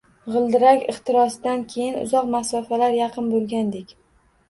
G‘ildirak 0.35 0.81
ixtirosidan 0.93 1.63
keyin 1.75 2.01
uzoq 2.07 2.35
masofalar 2.39 3.01
yaqin 3.01 3.33
bo‘lganidek 3.39 3.99